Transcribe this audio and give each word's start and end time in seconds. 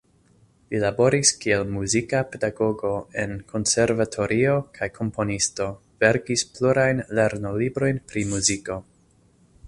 Li 0.73 0.77
laboris 0.83 1.31
kiel 1.41 1.65
muzika 1.73 2.21
pedagogo 2.35 2.93
en 3.23 3.35
konservatorio 3.51 4.55
kaj 4.77 4.87
komponisto, 4.95 5.67
verkis 6.05 6.45
plurajn 6.55 7.03
lernolibrojn 7.19 8.01
pri 8.13 8.25
muziko. 8.31 8.79